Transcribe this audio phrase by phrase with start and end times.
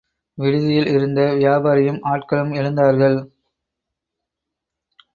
[0.37, 3.17] விடுதியில் இருந்த வியாபாரியும் ஆட்களும் எழுந்தார்கள்.